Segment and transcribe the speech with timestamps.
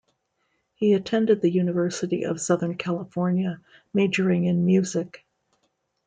[0.73, 3.61] He attended the University of Southern California,
[3.93, 5.23] majoring in music.